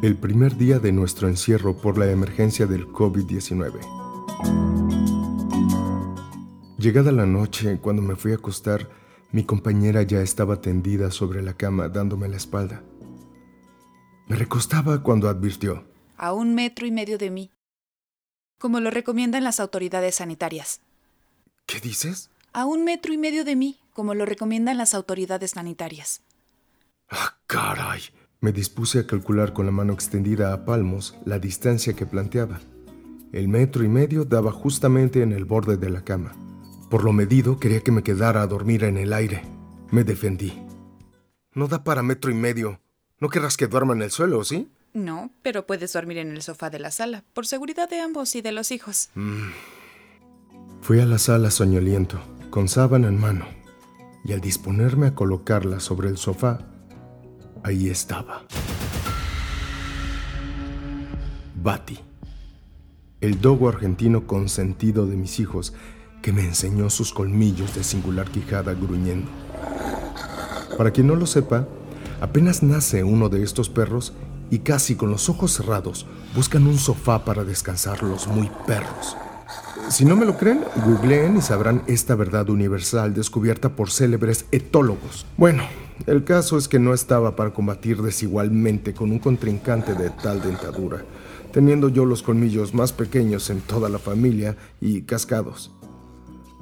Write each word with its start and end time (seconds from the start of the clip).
el 0.00 0.16
primer 0.16 0.56
día 0.56 0.78
de 0.78 0.92
nuestro 0.92 1.26
encierro 1.26 1.76
por 1.76 1.98
la 1.98 2.08
emergencia 2.08 2.66
del 2.66 2.86
COVID-19. 2.86 3.80
Llegada 6.78 7.10
la 7.10 7.26
noche, 7.26 7.80
cuando 7.80 8.00
me 8.00 8.14
fui 8.14 8.30
a 8.30 8.36
acostar, 8.36 8.88
mi 9.32 9.44
compañera 9.44 10.02
ya 10.02 10.20
estaba 10.20 10.60
tendida 10.60 11.10
sobre 11.10 11.42
la 11.42 11.54
cama 11.54 11.88
dándome 11.88 12.28
la 12.28 12.36
espalda. 12.36 12.84
Me 14.28 14.36
recostaba 14.36 15.02
cuando 15.02 15.28
advirtió. 15.28 15.84
A 16.16 16.32
un 16.32 16.54
metro 16.54 16.86
y 16.86 16.92
medio 16.92 17.18
de 17.18 17.30
mí. 17.30 17.50
Como 18.58 18.78
lo 18.78 18.92
recomiendan 18.92 19.42
las 19.42 19.58
autoridades 19.58 20.16
sanitarias. 20.16 20.80
¿Qué 21.66 21.80
dices? 21.80 22.30
A 22.52 22.66
un 22.66 22.84
metro 22.84 23.12
y 23.12 23.18
medio 23.18 23.44
de 23.44 23.56
mí, 23.56 23.80
como 23.94 24.14
lo 24.14 24.26
recomiendan 24.26 24.78
las 24.78 24.94
autoridades 24.94 25.52
sanitarias. 25.52 26.22
¡Ah, 27.10 27.36
caray! 27.46 28.02
Me 28.40 28.52
dispuse 28.52 29.00
a 29.00 29.06
calcular 29.06 29.52
con 29.52 29.66
la 29.66 29.72
mano 29.72 29.92
extendida 29.92 30.52
a 30.52 30.64
palmos 30.64 31.16
la 31.24 31.40
distancia 31.40 31.94
que 31.94 32.06
planteaba. 32.06 32.60
El 33.32 33.48
metro 33.48 33.82
y 33.84 33.88
medio 33.88 34.24
daba 34.24 34.52
justamente 34.52 35.22
en 35.22 35.32
el 35.32 35.44
borde 35.44 35.76
de 35.76 35.90
la 35.90 36.04
cama. 36.04 36.36
Por 36.88 37.02
lo 37.02 37.12
medido, 37.12 37.58
quería 37.58 37.80
que 37.80 37.90
me 37.90 38.04
quedara 38.04 38.42
a 38.42 38.46
dormir 38.46 38.84
en 38.84 38.96
el 38.96 39.12
aire. 39.12 39.42
Me 39.90 40.04
defendí. 40.04 40.52
No 41.52 41.66
da 41.66 41.82
para 41.82 42.04
metro 42.04 42.30
y 42.30 42.34
medio. 42.34 42.80
¿No 43.18 43.28
querrás 43.28 43.56
que 43.56 43.66
duerma 43.66 43.94
en 43.94 44.02
el 44.02 44.12
suelo, 44.12 44.44
sí? 44.44 44.70
No, 44.94 45.32
pero 45.42 45.66
puedes 45.66 45.92
dormir 45.92 46.18
en 46.18 46.30
el 46.30 46.42
sofá 46.42 46.70
de 46.70 46.78
la 46.78 46.92
sala, 46.92 47.24
por 47.34 47.44
seguridad 47.44 47.90
de 47.90 48.00
ambos 48.00 48.36
y 48.36 48.40
de 48.40 48.52
los 48.52 48.70
hijos. 48.70 49.10
Mm. 49.16 49.50
Fui 50.80 51.00
a 51.00 51.06
la 51.06 51.18
sala 51.18 51.50
soñoliento, 51.50 52.20
con 52.50 52.68
sábana 52.68 53.08
en 53.08 53.18
mano, 53.20 53.46
y 54.24 54.32
al 54.32 54.40
disponerme 54.40 55.08
a 55.08 55.14
colocarla 55.14 55.80
sobre 55.80 56.08
el 56.08 56.16
sofá, 56.16 56.77
ahí 57.62 57.88
estaba. 57.88 58.42
Bati, 61.62 61.98
el 63.20 63.40
dogo 63.40 63.68
argentino 63.68 64.26
consentido 64.26 65.06
de 65.06 65.16
mis 65.16 65.40
hijos, 65.40 65.74
que 66.22 66.32
me 66.32 66.44
enseñó 66.44 66.90
sus 66.90 67.12
colmillos 67.12 67.74
de 67.74 67.84
singular 67.84 68.30
quijada 68.30 68.74
gruñendo. 68.74 69.30
Para 70.76 70.90
quien 70.92 71.06
no 71.06 71.16
lo 71.16 71.26
sepa, 71.26 71.66
apenas 72.20 72.62
nace 72.62 73.04
uno 73.04 73.28
de 73.28 73.42
estos 73.42 73.68
perros 73.68 74.12
y 74.50 74.60
casi 74.60 74.94
con 74.94 75.10
los 75.10 75.28
ojos 75.28 75.52
cerrados 75.52 76.06
buscan 76.34 76.66
un 76.66 76.78
sofá 76.78 77.24
para 77.24 77.44
descansar 77.44 78.02
los 78.02 78.28
muy 78.28 78.50
perros. 78.66 79.16
Si 79.90 80.04
no 80.04 80.16
me 80.16 80.26
lo 80.26 80.36
creen, 80.36 80.64
googleen 80.84 81.38
y 81.38 81.40
sabrán 81.40 81.82
esta 81.86 82.14
verdad 82.14 82.50
universal 82.50 83.14
descubierta 83.14 83.70
por 83.70 83.90
célebres 83.90 84.44
etólogos. 84.52 85.24
Bueno, 85.36 85.64
el 86.06 86.24
caso 86.24 86.56
es 86.56 86.68
que 86.68 86.78
no 86.78 86.94
estaba 86.94 87.36
para 87.36 87.52
combatir 87.52 88.00
desigualmente 88.02 88.94
con 88.94 89.10
un 89.10 89.18
contrincante 89.18 89.94
de 89.94 90.10
tal 90.10 90.40
dentadura, 90.40 91.04
teniendo 91.52 91.88
yo 91.88 92.04
los 92.04 92.22
colmillos 92.22 92.74
más 92.74 92.92
pequeños 92.92 93.50
en 93.50 93.60
toda 93.60 93.88
la 93.88 93.98
familia 93.98 94.56
y 94.80 95.02
cascados. 95.02 95.72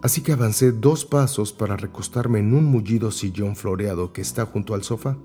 Así 0.03 0.21
que 0.21 0.33
avancé 0.33 0.73
dos 0.73 1.05
pasos 1.05 1.53
para 1.53 1.77
recostarme 1.77 2.39
en 2.39 2.55
un 2.55 2.65
mullido 2.65 3.11
sillón 3.11 3.57
floreado 3.57 4.13
que 4.13 4.21
está 4.21 4.47
junto 4.47 4.75
al 4.75 4.85
sofá. 4.85 5.17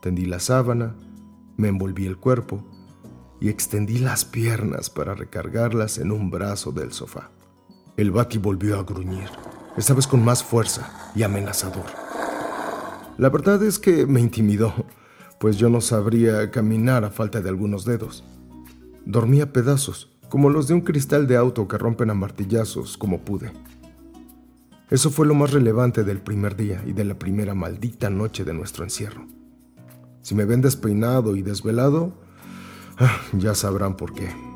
Tendí 0.00 0.26
la 0.26 0.38
sábana, 0.38 0.96
me 1.56 1.68
envolví 1.68 2.06
el 2.06 2.16
cuerpo 2.16 2.64
y 3.40 3.48
extendí 3.48 3.98
las 3.98 4.24
piernas 4.24 4.90
para 4.90 5.14
recargarlas 5.14 5.98
en 5.98 6.12
un 6.12 6.30
brazo 6.30 6.72
del 6.72 6.92
sofá. 6.92 7.30
El 7.96 8.10
bati 8.10 8.38
volvió 8.38 8.78
a 8.78 8.84
gruñir, 8.84 9.28
esta 9.76 9.94
vez 9.94 10.06
con 10.06 10.24
más 10.24 10.44
fuerza 10.44 11.12
y 11.14 11.22
amenazador. 11.22 12.09
La 13.20 13.28
verdad 13.28 13.62
es 13.62 13.78
que 13.78 14.06
me 14.06 14.18
intimidó, 14.18 14.72
pues 15.38 15.58
yo 15.58 15.68
no 15.68 15.82
sabría 15.82 16.50
caminar 16.50 17.04
a 17.04 17.10
falta 17.10 17.42
de 17.42 17.50
algunos 17.50 17.84
dedos. 17.84 18.24
Dormí 19.04 19.42
a 19.42 19.52
pedazos, 19.52 20.08
como 20.30 20.48
los 20.48 20.68
de 20.68 20.72
un 20.72 20.80
cristal 20.80 21.26
de 21.26 21.36
auto 21.36 21.68
que 21.68 21.76
rompen 21.76 22.08
a 22.08 22.14
martillazos 22.14 22.96
como 22.96 23.20
pude. 23.20 23.52
Eso 24.88 25.10
fue 25.10 25.26
lo 25.26 25.34
más 25.34 25.52
relevante 25.52 26.02
del 26.02 26.22
primer 26.22 26.56
día 26.56 26.82
y 26.86 26.94
de 26.94 27.04
la 27.04 27.18
primera 27.18 27.54
maldita 27.54 28.08
noche 28.08 28.42
de 28.42 28.54
nuestro 28.54 28.84
encierro. 28.84 29.26
Si 30.22 30.34
me 30.34 30.46
ven 30.46 30.62
despeinado 30.62 31.36
y 31.36 31.42
desvelado, 31.42 32.14
ah, 32.96 33.20
ya 33.34 33.54
sabrán 33.54 33.98
por 33.98 34.14
qué. 34.14 34.49